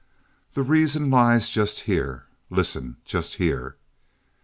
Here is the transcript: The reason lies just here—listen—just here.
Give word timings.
The 0.53 0.63
reason 0.63 1.11
lies 1.11 1.47
just 1.51 1.81
here—listen—just 1.81 3.35
here. 3.35 3.75